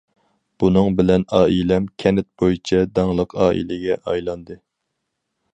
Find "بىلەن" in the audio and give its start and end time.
1.01-1.25